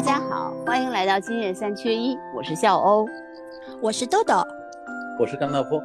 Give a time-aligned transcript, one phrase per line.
[0.00, 3.06] 大家好，欢迎来到今夜三缺一，我是笑欧，
[3.82, 4.42] 我是豆豆，
[5.18, 5.78] 我是甘道夫。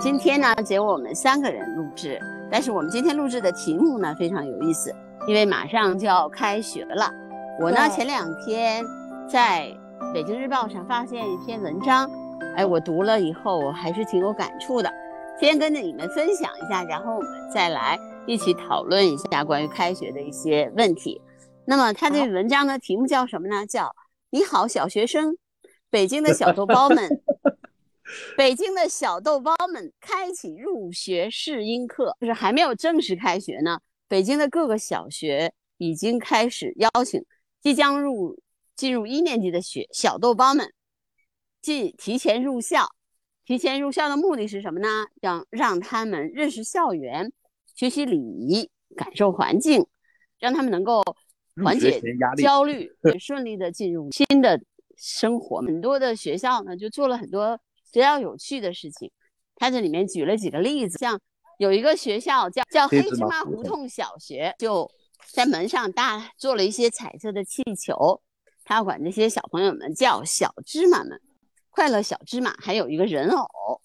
[0.00, 2.16] 今天呢，只有我们三个人录制，
[2.48, 4.94] 但是我们今天录制的题目呢非常有意思，
[5.26, 7.10] 因为马上就要开学了。
[7.60, 8.84] 我呢前两天
[9.28, 9.66] 在
[10.12, 12.08] 北京日报上发现一篇文章，
[12.54, 14.88] 哎，我读了以后我还是挺有感触的，
[15.40, 21.20] 先跟着你们分享一下，然后我们再来一起讨论一下关于开学的一些问题。
[21.66, 23.66] 那么他这个文章的题目叫什么呢？
[23.66, 23.94] 叫
[24.30, 25.36] “你好，小学生”。
[25.88, 27.08] 北京的小豆包们，
[28.36, 33.78] 北京的小豆包们开启入学试音课，就是还没有正式开学呢。
[34.08, 37.24] 北京的各个小学已经开始邀请
[37.62, 38.38] 即将入
[38.76, 40.72] 进入一年级的学小豆包们
[41.62, 42.88] 进提前入校。
[43.46, 45.06] 提前入校的目的是什么呢？
[45.20, 47.32] 让让他们认识校园，
[47.74, 49.86] 学习礼仪，感受环境，
[50.38, 51.02] 让他们能够。
[51.62, 52.00] 缓解
[52.36, 54.60] 焦虑，很顺利的进入新的
[54.96, 55.60] 生活。
[55.60, 57.58] 很多的学校呢，就做了很多
[57.92, 59.10] 比较有趣的事情。
[59.56, 61.20] 他这里面举了几个例子，像
[61.58, 64.90] 有一个学校叫叫黑芝麻胡同小学，就
[65.30, 68.20] 在门上搭做了一些彩色的气球，
[68.64, 71.20] 他管这些小朋友们叫小芝麻们，
[71.70, 73.80] 快乐小芝麻，还有一个人偶。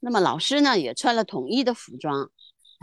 [0.00, 2.30] 那么老师呢，也穿了统一的服装。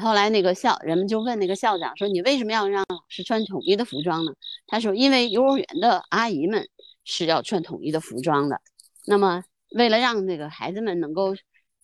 [0.02, 4.34] 后来那个校人们就问那个校长说：“你为什么要让老师穿统一的服装呢？”
[4.68, 6.68] 他说：“因为幼儿园的阿姨们
[7.06, 8.60] 是要穿统一的服装的。
[9.06, 9.44] 那么
[9.76, 11.34] 为了让那个孩子们能够，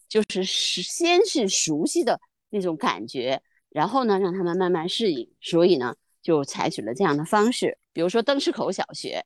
[0.10, 7.78] 就是先是熟悉的那种感觉，然后呢让他们慢慢适应，所以呢就采取了这样的方式。
[7.94, 9.24] 比如说灯市口小学，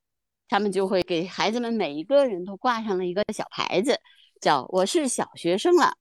[0.47, 3.99] 他们就会给孩子们每一个人都挂上了一个小牌子，
[4.39, 5.93] 叫我是小学生了。”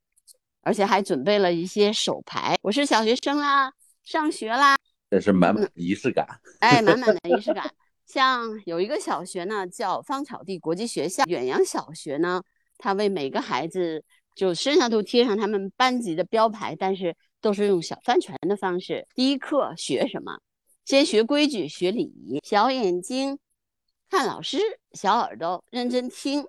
[0.62, 3.72] 而且还准备了一些手牌，我是小学生啦，
[4.04, 4.76] 上学啦，
[5.10, 6.26] 这是满满的仪式感。
[6.58, 7.72] 哎，满满的仪式感。
[8.04, 12.42] 像有一个小学呢，叫芳草地国际学校远洋小学呢，
[12.76, 14.04] 它为每个孩子
[14.34, 19.06] 就身上都贴上他们班级的标牌，但是都是用小帆船的方式。
[19.14, 20.40] 第一课学什么？
[20.84, 22.40] 先学规矩，学礼仪。
[22.44, 23.38] 小眼睛
[24.10, 24.58] 看老师，
[24.92, 26.44] 小耳朵认真听。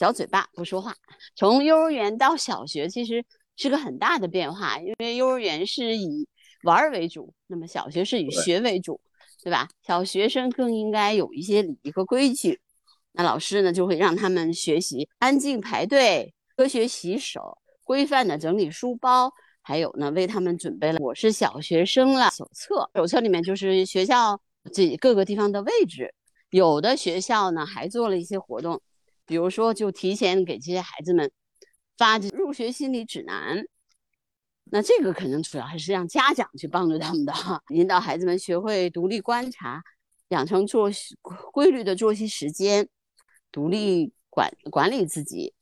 [0.00, 0.96] 小嘴巴不说话，
[1.36, 3.22] 从幼儿园到小学其实
[3.54, 6.26] 是个很大的变化，因为幼儿园是以
[6.62, 8.98] 玩为主，那么小学是以学为主，
[9.44, 9.68] 对吧？
[9.86, 12.58] 小学生更应该有一些礼仪和规矩，
[13.12, 24.40] 那老师呢就会让他们学习安静排队、科学洗手、规范的整理书包，还有呢为他们准备了《我是小学生了》手册，手册里面就是学校
[24.72, 26.14] 自己各个地方的位置，
[26.48, 28.80] 有的学校呢还做了一些活动。
[29.30, 31.30] 比如说，就提前给这些孩子们
[31.96, 33.64] 发入学心理指南，
[34.64, 39.84] 那这个可能主要还是让家长去帮助他们的哈，引导孩子们学会独立观察，
[40.30, 41.16] 养成作息
[41.52, 42.88] 规律的作息时间，
[43.52, 45.54] 独立管管理自己，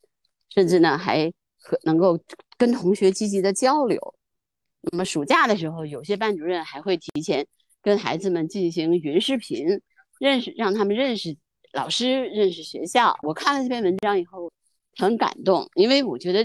[0.49, 2.19] 甚至呢还和能够
[2.57, 4.15] 跟同学积极的交流。
[4.81, 7.45] 那么暑假的时候，有些班主任还会提前
[7.83, 9.79] 跟孩子们进行云视频，
[10.19, 11.37] 认识让他们认识。
[11.73, 14.51] 老师认识学校，我看了这篇文章以后
[14.97, 16.43] 很感动，因为我觉得，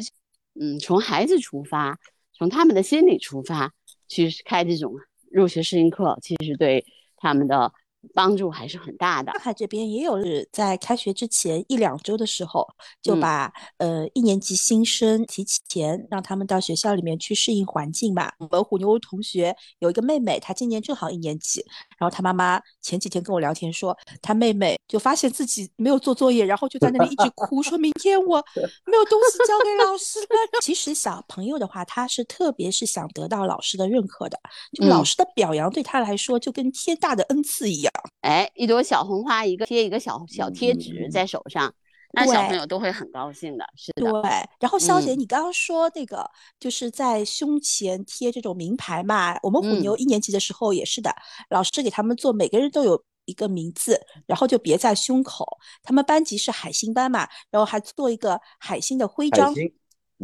[0.60, 1.98] 嗯，从孩子出发，
[2.32, 3.72] 从他们的心理出发
[4.08, 4.94] 去开这种
[5.30, 6.84] 入学适应课，其实对
[7.16, 7.72] 他们的。
[8.12, 9.32] 帮助还是很大的。
[9.32, 10.18] 上海这边也有
[10.52, 12.66] 在开学之前一两周的时候，
[13.00, 18.30] 就把呃一年级新生提前让他们到学校里面去适应环境嘛。
[18.38, 21.64] 我们虎妞同学有一个妹妹，她今年正好一年级，
[21.98, 28.44] 然后她妈妈前几天跟我聊天说，她妹妹就发现自己没有做作业，然后就在那里一直哭，说明天我
[28.84, 30.60] 没有东西交给老师了。
[30.60, 34.38] 其实小朋友的话，他是特别是想得到老师的认可的，
[34.72, 37.93] 就老师的表扬对他来说就跟天大的恩赐一样。
[38.20, 41.72] 哎，一朵小红花，一个贴一个小小贴纸在手上，
[42.12, 43.64] 那小朋友都会很高兴的。
[43.76, 44.10] 是的。
[44.10, 44.30] 对。
[44.60, 49.38] 然后肖姐，你刚刚说那个就是在胸前贴这种名牌嘛？
[49.42, 51.14] 我们虎牛一年级的时候也是的，
[51.50, 55.46] 老师给他们做，每个人都有一个名字，然后就别在胸口。
[55.82, 59.54] 他们班级是海星班嘛，然后还做一个海星的徽章。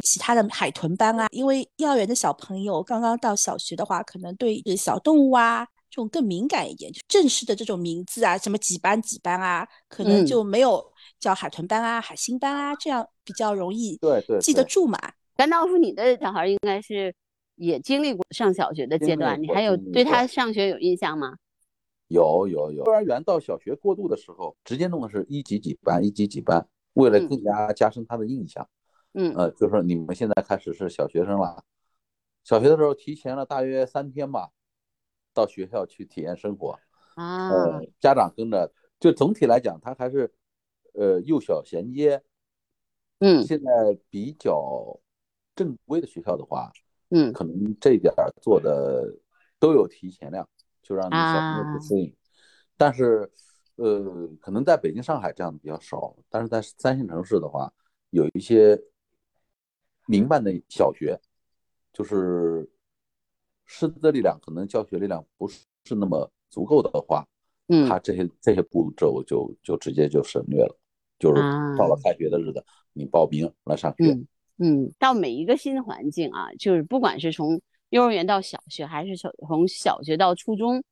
[0.04, 5.66] 其他的海豚班啊，因为幼儿园的小朋友刚刚到小学的话，可能对小动物啊。
[6.08, 14.98] 更敏感一点，就正式的这种名字啊，什么几班几班啊，可能就没有叫海豚班啊、海星班啊，这样比较容易对对记得住嘛。
[15.36, 17.14] 甘道夫，你的小孩应该是
[17.56, 21.36] 也经历过上小学的阶段，你还有对他上学有印象吗？
[22.08, 28.68] 有有有，幼儿园到小学过渡的时候，直接弄的是一级几班，一级几班，为了更加加深他的印象。
[29.14, 31.62] 嗯呃，就说你们现在开始是小学生了，
[32.44, 34.50] 小学的时候提前了大约三天吧。
[35.40, 36.78] 到学校去体验生活，
[37.14, 40.30] 啊，呃，家长跟着，就总体来讲，他还是
[40.92, 42.22] 呃幼小衔接。
[43.22, 44.98] 嗯现在比较
[45.54, 46.72] 正规的学校的话，
[47.10, 49.14] 嗯可能这一点儿做的
[49.58, 50.48] 都有提前量，
[50.82, 52.14] 就让你小朋友啊不适应。
[52.78, 53.30] 但是，
[53.76, 57.70] 呃，可能在北京、上海这样的比较少，但是在三线城市的话，
[58.08, 58.82] 有一些
[60.06, 61.20] 民办的小学，
[61.92, 62.66] 就是
[63.72, 67.24] 师资力量可能教学力量不是那么足够的话，
[67.68, 70.76] 嗯他这些这些步骤就就直接就省略了，
[71.20, 74.12] 就是啊到了开学的日子，你报名来上学。
[74.12, 74.26] 嗯
[74.58, 80.82] 嗯，到每一个新环境啊，就是不管是从幼儿园到小学，还是从从小学到初中，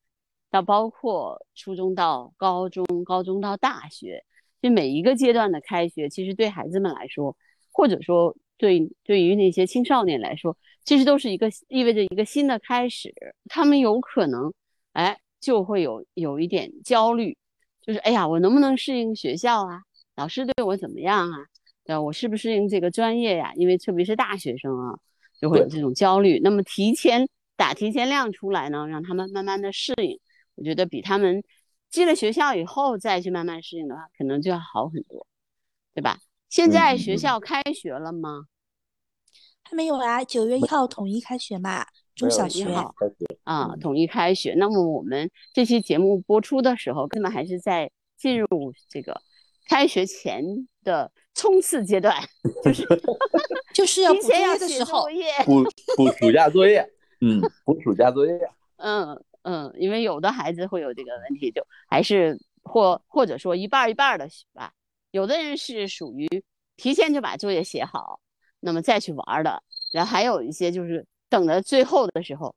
[0.51, 4.25] 到包括初中到高中，高中到大学，
[4.63, 7.37] 就每一个阶段的开学，其实对孩子们来说，
[7.73, 13.15] 或者说对对于那些青少年来说，其实都是一个意味着一个新的开始。
[13.49, 14.53] 他们有可能，
[14.93, 17.37] 哎，就会有有一点焦虑，
[17.81, 19.81] 就是哎呀，我能不能适应学校啊？
[20.17, 21.39] 老师对我怎么样啊？
[21.85, 22.01] 对吧？
[22.03, 23.53] 我适不适应这个专业呀？
[23.55, 24.99] 因为特别是大学生啊，
[25.41, 26.41] 就会有这种焦虑。
[26.43, 27.27] 那么提前
[27.57, 30.19] 打提前量出来呢，让他们慢慢的适应，
[30.57, 31.43] 我觉得比他们
[31.89, 35.27] 进了学校以后再去慢慢适应的话，可能就要好很多，
[35.95, 36.19] 对吧？
[36.49, 38.47] 现在学校开学了吗？
[39.63, 42.65] 还没有啊，九月一号统一开学嘛，中小学
[43.45, 44.55] 啊，嗯统一开学。
[44.57, 48.49] 那么我们这期节目播出的时候，可能还是在进入
[48.89, 49.21] 这个
[49.69, 50.43] 开学前
[50.83, 52.17] 的冲刺阶段，
[52.65, 52.87] 就是
[53.75, 55.07] 就是要补作业的时候。
[55.45, 55.63] 补
[55.97, 56.91] 补暑假作业，
[57.21, 58.33] 嗯，补暑假作业。
[58.79, 64.73] 嗯嗯，因为有的孩子会有这个问题，就还是或或者说一半儿一半儿的吧。
[65.11, 66.29] 有的人是属于
[66.77, 68.21] 提前就把作业写好，
[68.61, 69.63] 那么再去玩儿的，
[69.93, 72.55] 然后还有一些就是等到最后的时候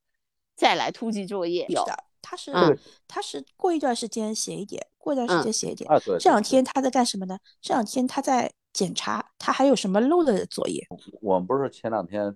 [0.56, 1.65] 再来突击作业。
[1.69, 2.77] 有的，他是嗯
[3.07, 5.89] 他是过一段时间写一点，过一段时嗯间写一点。
[5.92, 7.38] 啊，对，这两天他在干什么呢？
[7.62, 10.86] 这两天他在检查他还有什么漏的作业。
[11.21, 12.36] 我们不是前两天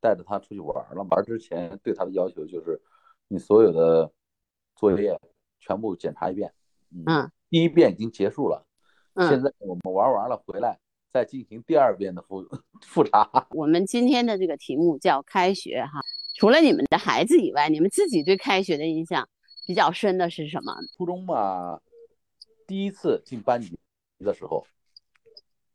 [0.00, 2.80] 带着他出去玩儿了，玩儿之前对他的要求就是，
[3.28, 4.10] 你所有的
[4.76, 5.18] 作业
[5.60, 6.52] 全部检查一遍。
[7.06, 8.64] 嗯，第一遍已经结束了，
[9.18, 10.78] 现嗯，在我们玩完了回来
[11.12, 12.46] 再进行第二遍的复
[12.82, 13.46] 复查。
[13.50, 16.00] 我们今天的这个题目叫开学哈。
[16.36, 19.28] 除了你们的孩子以外，你们自己对开学的印象
[19.66, 20.72] 比较深的是什么？
[20.96, 21.80] 初中嘛，
[22.66, 23.76] 第一次进班级
[24.18, 24.64] 的时候，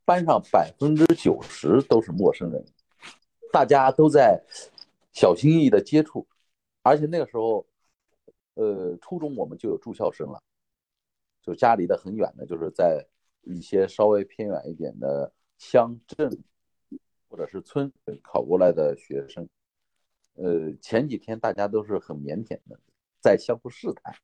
[0.06, 2.64] 班上百分之九十都是陌生人，
[3.52, 4.42] 大家都在
[5.12, 6.26] 小心翼翼的接触，
[6.82, 7.66] 而且那个时候，
[8.54, 10.40] 呃，初中我们就有住校生了，
[11.42, 13.06] 就家离得很远的，就是在
[13.46, 16.30] 一些稍微偏远一点的乡镇
[17.28, 17.92] 或者是村
[18.22, 19.48] 考过来的学生。
[20.34, 22.80] 呃，前几天大家都是很腼腆的，
[23.20, 24.14] 在相互试探。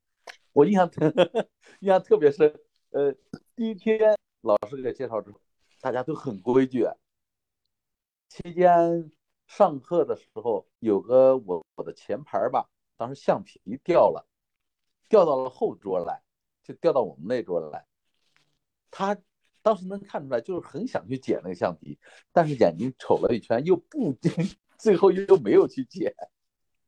[0.53, 1.07] 我印象特
[1.81, 2.53] 印象特别深。
[2.91, 3.15] 呃，
[3.55, 5.41] 第一天老师给介绍之后，
[5.81, 6.85] 大家都很规矩。
[8.29, 9.11] 期间
[9.47, 14.27] 上课的时候，有个我我的前排吧，当时橡皮掉了，
[15.09, 16.23] 掉到了后桌来，
[16.63, 17.87] 就掉到我们那桌来。
[18.91, 19.17] 他
[19.63, 21.99] 当时能看出来，就是很想去捡那个橡皮，
[22.33, 24.15] 但是眼睛瞅了一圈，又不，
[24.79, 26.15] 最后又没有去捡。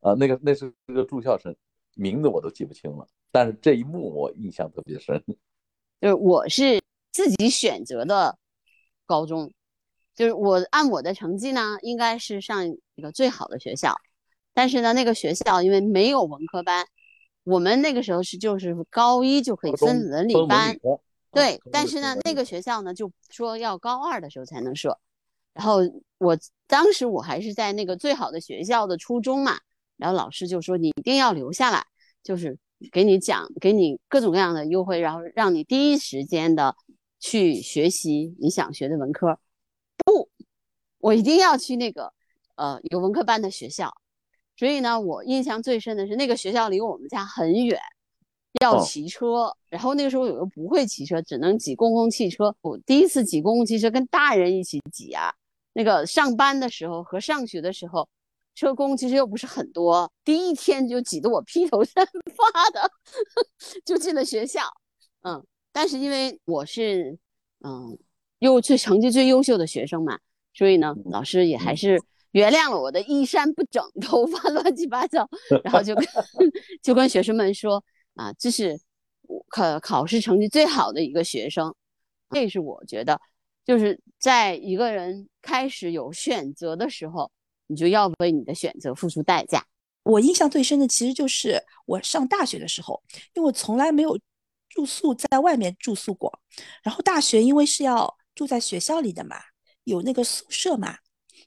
[0.00, 1.54] 啊，那个那是个住校生，
[1.94, 5.22] 名字我都记不清了，但是这一幕我印象特别深。
[6.00, 8.36] 就是我是自己选择的
[9.06, 9.52] 高中，
[10.16, 13.94] 就是我按我的成绩呢，应该是上一个最好的学校，
[14.52, 16.84] 但是呢，那个学校因为没有文科班，
[17.44, 20.76] 我们那个时候是就是高一就可以分文理班
[21.32, 24.98] 对啊，但是呢，那个学学校呢就说要高二的时候才能设，
[25.54, 25.78] 然后
[26.18, 29.58] 我当时我还是在那个最好的学校的初中嘛，
[29.96, 31.84] 然后老师就说你一定要留下来，
[32.22, 32.58] 就是
[32.92, 36.76] 给你讲，给你各种各样的优惠，然后让你第一时间的
[37.18, 39.38] 去学习你想学的文科。
[40.04, 40.28] 不，
[40.98, 42.12] 我一定要去那个
[42.56, 43.92] 呃有文科班的学校。
[44.56, 47.80] 所以呢，我印象最深的是那个学校离我们家很远，
[48.60, 49.54] 要哦骑车。
[49.68, 52.54] 然后那个时候我又不会骑车，只能挤公共汽车。
[52.60, 55.32] 我第一次挤公共汽车，跟大人一起挤啊。
[55.72, 58.06] 那个上班的时候和上学的时候，
[58.54, 62.06] 车工其实又不是很多，第一天就挤得我披头散
[62.36, 62.90] 发的，
[63.84, 64.60] 就进了学校。
[65.22, 65.42] 嗯，
[65.72, 67.18] 但是因为我是
[67.64, 67.96] 嗯
[68.40, 70.18] 又最成绩最优秀的学生嘛，
[70.52, 71.98] 所以呢，老师也还是
[72.32, 75.26] 原谅了我的衣衫不整、 头发乱七八糟，
[75.64, 76.04] 然后就跟
[76.82, 77.82] 就跟学生们说
[78.14, 78.80] 啊，这是
[79.48, 81.74] 考考试成绩最好的一个学生。
[82.30, 83.20] 这是我觉得，
[83.64, 87.30] 就是在一个人开始有选择的时候，
[87.66, 89.66] 你就要为你的选择付出代价。
[90.04, 93.02] 我印象最深的其实就是我上大学的时候，
[93.34, 94.18] 因为我从来没有
[94.68, 96.40] 住宿在外面住宿过，
[96.82, 99.36] 然后大学因为是要住在学校里的嘛，
[99.84, 100.88] 有那个宿舍嘛，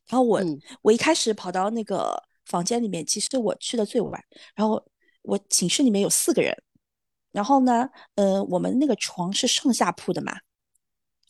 [0.08, 0.42] 然后我
[0.84, 4.24] 我一开始跑到那个房间里面，其实我去的最晚，
[4.56, 4.82] 然后
[5.26, 6.56] 我寝室里面有四个人，
[7.32, 10.38] 然后呢，呃，我们那个床是上下铺的嘛。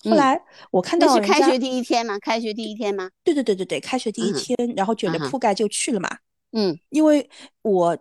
[0.03, 2.19] 后来我看到是开学第一天嘛？
[2.19, 3.09] 开学第一天吗？
[3.23, 6.09] 对对对对对，开学第一天，然后卷着铺盖就去了嘛。
[6.51, 7.27] 嗯，因为
[7.63, 7.97] 我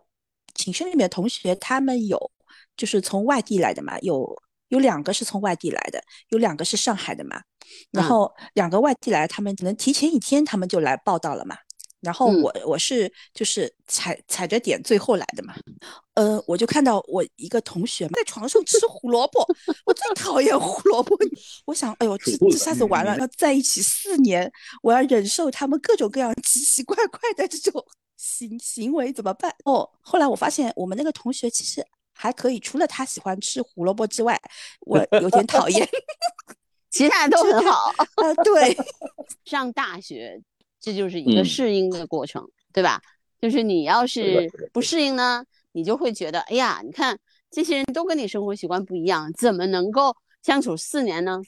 [0.54, 2.30] 寝室里面同学他们有
[2.76, 4.36] 就是从外地来的嘛，有
[4.68, 7.40] 有两个是从外地来的，有两个是上海的嘛。
[7.90, 11.56] 然后两个外地来，他们可能提前一天他们就来报道了嘛。
[12.04, 15.54] 然后我我是就是踩踩着点最后来的嘛，
[16.14, 19.40] 呃，我就看到我一个同学在床上吃胡萝卜，
[19.86, 21.16] 我最讨厌胡萝卜，
[21.64, 27.84] 我想，哎呦，这这下子完了，要在一起四年，我要忍受他们各种各样奇奇怪怪的这种
[28.16, 29.54] 行行为怎么办？
[29.64, 34.40] 哦，后来我发现我们那个同学其实还可以，除了他喜欢吃胡萝卜之外，
[34.80, 35.88] 我 有点讨厌，
[36.90, 37.90] 其他都很好。
[38.16, 38.76] 呃，对，
[39.44, 40.40] 上大学。
[40.84, 43.00] 这就是一个适应的过程，对吧？
[43.40, 47.18] 就是你要是不适应呢，你就会觉得，哎呀，你看
[47.50, 51.40] 这些人都跟你生活习惯不一样，怎么能够相处四年呢？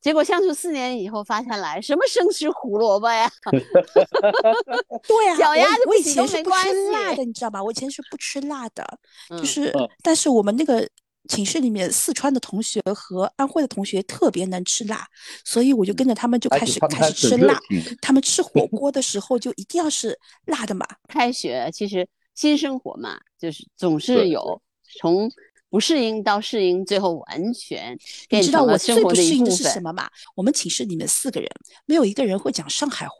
[0.00, 3.28] 结果相处四年以后发下来，什么生吃胡萝卜呀？
[5.08, 7.60] 对呀，脚丫子我以前是不吃辣的，你知道吧？
[7.64, 8.86] 我以前是不吃辣的，
[9.30, 9.72] 就是，
[10.04, 10.88] 但是我们那个。
[11.26, 15.06] 寝室里面四川的同学和安徽的同学特别能吃辣，
[15.44, 17.58] 所以我就跟着他们就开始开始吃辣。
[18.02, 20.86] 他们吃火锅的时候就一定要是辣的嘛。
[21.08, 24.60] 开学其实新生活嘛，就是总是有
[25.00, 25.30] 从
[25.70, 30.10] 不适应到适应，最后完全你知道我最不适应的是什么吗？
[30.34, 31.50] 我们寝室里面四个人
[31.86, 33.14] 没有一个人会讲上海话，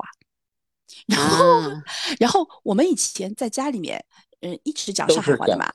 [1.08, 1.62] 然后
[2.20, 4.04] 然后我们以前在家里面。
[4.44, 5.72] 嗯，一直讲上海话的嘛。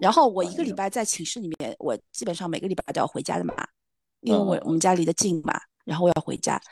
[0.00, 3.66] 然后我一个礼拜在寝室里面，我基本上每个礼拜都要回家的嘛，
[4.20, 5.60] 因为我我们家离得近嘛。
[5.84, 6.62] 然后我要回家，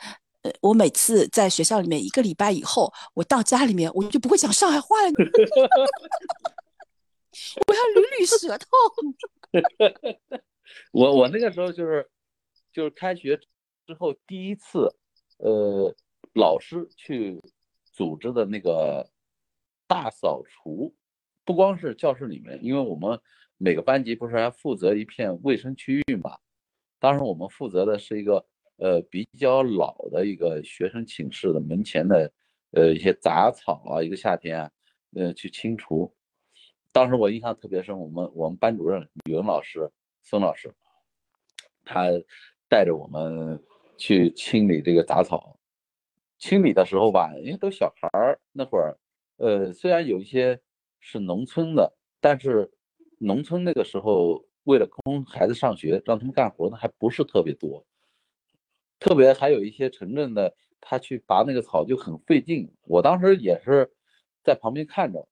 [0.43, 5.11] 呃，我每次在学校里面一个礼拜以后，我到家里面我就不会讲上海话了，
[7.67, 8.67] 我要捋捋舌头。
[10.93, 12.09] 我我那个时候就是
[12.71, 13.37] 就是开学
[13.85, 14.95] 之后第一次，
[15.39, 15.93] 呃，
[16.33, 17.43] 老师去
[17.91, 19.11] 组织的那个
[19.85, 20.95] 大扫除。
[21.51, 23.19] 不光是教室里面，因为我们
[23.57, 26.37] 每个班级不是还负责一片卫生区域嘛？
[26.97, 28.45] 当时我们负责的是一个
[28.77, 32.31] 呃比较老的一个学生寝室的门前的
[32.71, 34.71] 呃一些杂草啊，一个夏天啊，
[35.13, 36.09] 呃去清除。
[36.93, 39.91] 当时我印象特别深，我们我们班主任语文老师
[40.21, 40.73] 孙老师，
[41.83, 42.05] 他
[42.69, 43.61] 带着我们
[43.97, 45.59] 去清理这个杂草。
[46.37, 48.97] 清理的时候吧，因为都小孩儿那会儿，
[49.35, 50.57] 呃虽然有一些。
[51.01, 52.71] 是农村的，但是
[53.17, 57.85] 农村那个时候为了供孩子上学，让他们干活呢还不是特别多，
[58.99, 62.71] 特别还有一些城镇的，他去拔那个草就很费劲。
[62.83, 63.91] 我当时也是
[64.43, 65.27] 在旁边看着，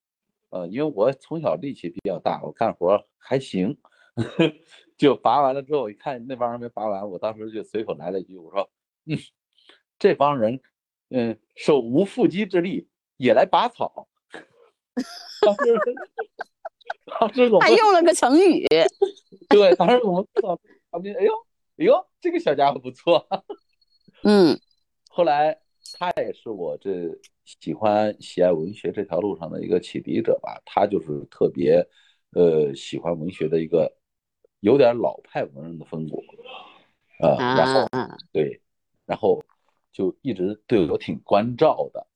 [0.50, 3.78] 呃，因为我从小力气比较大，我干活还行，
[4.98, 8.68] 就拔完了之后，一看那帮人没拔完，我当时就随口来了一句，我说，
[9.06, 9.16] 嗯，
[9.98, 10.60] 这帮人，
[11.10, 14.08] 嗯，手无缚鸡之力也来拔草。
[15.40, 15.80] 当时，
[17.20, 18.66] 当时我还用了个成语。
[19.48, 20.26] 对，当时我们
[20.90, 21.32] 旁边，哎呦，
[21.78, 23.26] 哎呦，这个小家伙不错。
[24.22, 24.58] 嗯，
[25.08, 25.58] 后来
[25.98, 30.60] 他也是我这喜欢喜爱文学这条路上的一个启迪者吧。
[30.64, 31.86] 他就是特别，
[32.32, 33.96] 呃，喜欢文学的一个
[34.60, 36.16] 有点老派文人的风格。
[37.20, 37.88] 呃，然后
[38.32, 38.60] 对，
[39.06, 39.42] 然后
[39.92, 42.06] 就一直对我挺关照的。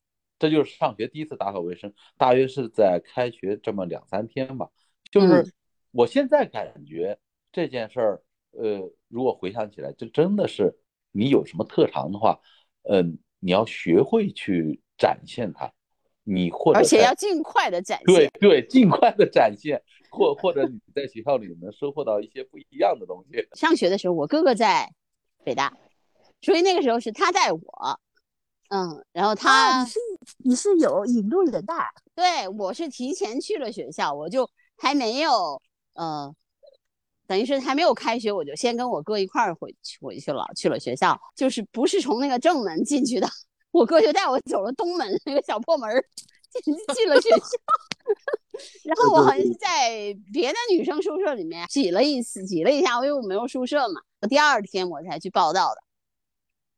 [0.45, 4.69] 这就是上学第一次打扫卫生，大约是在开学这么两三天吧。
[5.11, 5.51] 就是
[5.91, 7.19] 我现在感觉
[7.51, 10.79] 这件事儿，呃，如果回想起来，就真的是
[11.13, 12.39] 你有什么特长的话，
[12.83, 15.73] 嗯，你要学会去展现它，
[16.25, 23.49] 你或者而且要尽快的展现，对对，尽快的展现，或或者你在学校里能收获到一些不一样的东西。
[23.53, 24.93] 上学的时候，我哥哥在
[25.43, 25.75] 北大，
[26.43, 27.61] 所以那个时候是他带我。
[28.71, 29.99] 嗯，然后他你是
[30.39, 31.75] 你是有引路人的，
[32.15, 35.61] 对我是提前去了学校，我就还没有
[35.93, 36.35] 呃，
[37.27, 43.29] 等于是还没有开学，我就先跟我哥一块儿回去回去了，去了学校，就是不是从那个正门进去的，
[43.71, 45.91] 我哥就带我走了东门那个小破门
[46.65, 47.47] 进进了学校，
[48.85, 55.83] 然后我好像是在别的女生宿舍里面挤了一次，挤了一下，因为我没有宿舍嘛，第二天我才去报道的。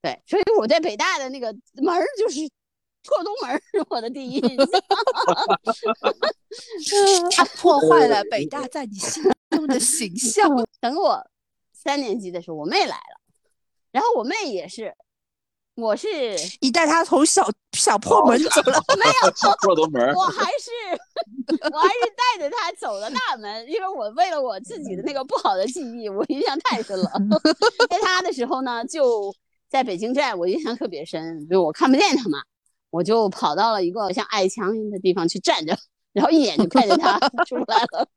[0.06, 2.38] 对， 所以我在北大的那个门儿就是
[3.02, 4.68] 破东门是我的第一印象。
[7.32, 10.48] 他破坏了北大在你心中的形象。
[10.80, 11.28] 等我
[11.72, 13.20] 三年级的时候，我妹来了，
[13.90, 14.94] 然后我妹也是，
[15.74, 20.70] 我是你带他从小小破门走了，没有破东门，我还是
[21.72, 27.10] 我还是带着他走了大门，因为我为了我自己的那个不好的记忆，我印象太深了。
[27.88, 29.34] 带他的时候呢，就
[29.68, 32.38] 在北京站，我印象特别深，就我看不见他嘛，
[32.90, 35.76] 我就跑到了一个像矮墙的地方去站着，
[36.12, 38.08] 然后一眼就看见他 出来了。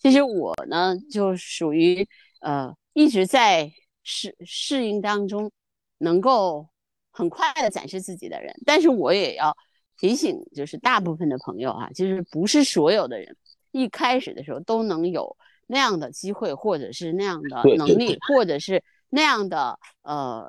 [0.00, 2.06] 其实我呢，就属于
[2.40, 3.70] 呃一直在
[4.02, 5.50] 适适应当中，
[5.98, 6.68] 能够
[7.10, 8.54] 很快的展示自己的人。
[8.64, 9.56] 但是我也要
[9.98, 13.36] 提醒，就是大部分的朋友啊，就是不是所有的人
[13.72, 20.46] 一开始的时候都能有那样的机会，或者是那样的能力，或者是那样的呃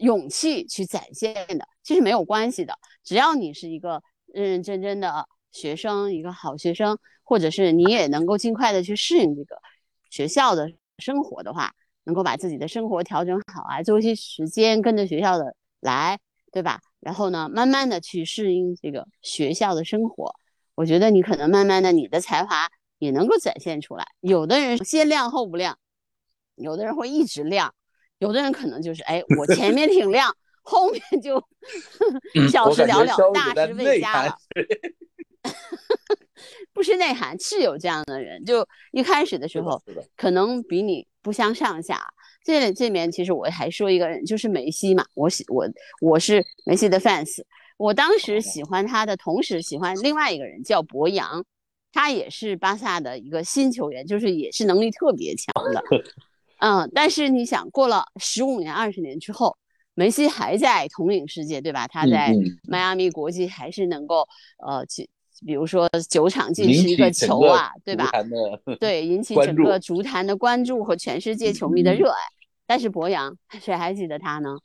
[0.00, 1.66] 勇气去展现的。
[1.82, 6.98] 其实没有关系的，只要你是一个认认真真的学生，一个好学生。
[7.22, 9.56] 或者是你也能够尽快的去适应这个
[10.10, 16.18] 学校的生活的话，能够把自己的生活调整好啊，作息时间跟着学校的来，
[16.50, 16.80] 对吧？
[16.98, 20.34] 然后呢，慢慢的去适应这个学校的生活，
[20.74, 24.04] 我觉得你可能慢慢的你的才华也能够展现出来。
[24.18, 25.78] 有的人先亮后不亮，
[26.56, 27.72] 有的人会一直亮，
[28.20, 31.42] 有的人可能就是哎，我 前面挺亮，后面就
[32.50, 34.36] 小事了了，大事未佳了。
[36.72, 39.82] 不是内涵，是有这样的人，就一开始的时候
[40.16, 42.00] 可能比你不相上下。
[42.42, 45.68] 这这面其实我还说一个人，就是梅西嘛，我喜我
[46.00, 47.42] 我是梅西的 fans，
[47.76, 51.44] 我当时喜欢他的同时喜欢另外一个人叫博扬，
[51.92, 55.84] 他也是巴萨的一个新球员，就是也是能力特别强的，
[56.60, 59.56] 嗯，但是你想过了十五年、二十年之后，
[59.94, 61.86] 梅西还在统领世界，对吧？
[61.88, 62.32] 他在
[62.68, 64.26] 迈阿密国际还是能够
[64.64, 65.10] 呃去。
[65.46, 68.10] 比如说九场进十一个球啊，对吧？
[68.78, 72.18] 对，引起整个足坛的关注和全世界球迷的热爱。
[72.66, 74.58] 但是博洋，谁还记得他呢？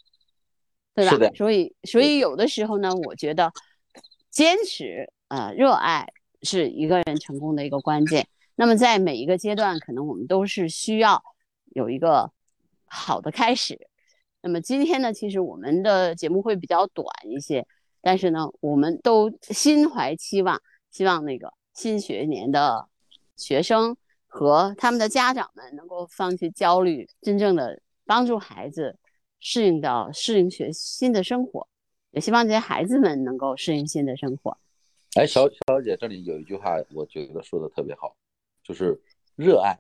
[0.94, 1.32] 对吧？
[1.34, 3.54] 所以，所以有的时候呢，我觉得
[4.30, 6.10] 坚持呃热爱
[6.42, 8.28] 是一个人成功的一个关键。
[8.56, 11.24] 那么在每一个阶段，可能我们都是需要
[11.76, 12.32] 有一个
[12.86, 13.88] 好的开始。
[14.42, 17.68] 那么今天呢，其实我们的节目会比较短一些。
[18.02, 22.88] 但是呢，我们都心怀期望，希望那个新学年的
[23.36, 28.98] 学生和他们的家长们能够放弃焦虑，真正的帮助孩子
[29.42, 31.68] 适应到适应学新的生活，
[32.12, 34.58] 也希望这些孩子们能够适应新的生活。
[35.16, 38.16] 哎，小小姐，这里有一句话，我觉得说的特别好，
[38.64, 39.02] 就是
[39.36, 39.76] 热爱。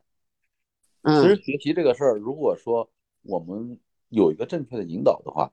[1.06, 2.90] 嗯，其实学习这个事儿，如果说
[3.22, 5.52] 我们有一个正确的引导的话，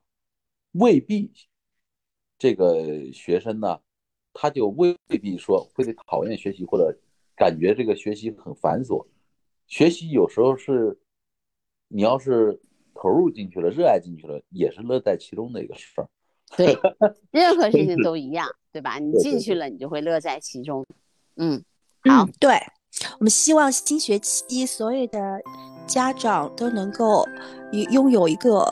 [0.73, 1.31] 未必。
[2.39, 3.79] 这个学生呢，
[4.33, 6.93] 他就未必说会讨厌学习，或者
[7.37, 9.05] 感觉这个学习很繁琐。
[9.67, 10.99] 学习有时候是，
[11.87, 12.59] 你要是
[12.93, 16.09] 投入进去了，热爱进去了，也是乐在其中的一个事儿。
[16.57, 16.75] 对，
[17.31, 18.99] 任何事情都一样，对吧？
[18.99, 20.85] 你进去了，你就会乐在其中。
[21.37, 21.63] 嗯，
[22.01, 22.57] 好，对
[23.19, 25.19] 我们希望新学期所有的
[25.87, 27.25] 家长都能够
[27.91, 28.65] 拥有一个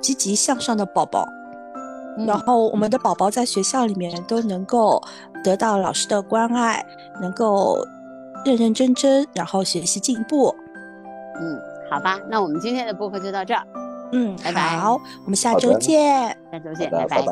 [0.00, 1.26] 积极向上的宝宝。
[2.26, 5.02] 然后我们的宝宝在学校里面都能够
[5.42, 6.84] 得到老师的关爱，
[7.22, 7.78] 能够
[8.44, 10.54] 认认真真，然后学习进步。
[11.40, 11.58] 嗯，
[11.90, 13.66] 好吧，那我们今天的播客就到这儿。
[14.12, 14.76] 嗯，拜拜。
[14.76, 16.28] 好，我们下周见。
[16.50, 17.24] 下周见，拜拜。